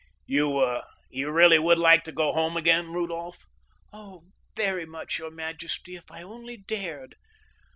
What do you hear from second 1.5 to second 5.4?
like to go home again, Rudolph?" "Oh, very much, your